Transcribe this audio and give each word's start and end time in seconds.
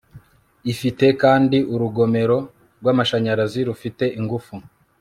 ifite 0.73 1.05
kandi 1.21 1.57
urugomero 1.73 2.37
rw'amashanyarazi 2.79 3.59
rufite 3.69 4.03
ingufu 4.19 4.53